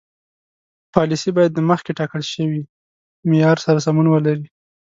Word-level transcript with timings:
پالیسي 0.93 1.29
باید 1.37 1.51
د 1.55 1.59
مخکې 1.69 1.91
ټاکل 1.99 2.21
شوي 2.33 2.61
معیار 3.29 3.57
سره 3.65 3.83
سمون 3.85 4.07
ولري. 4.09 4.47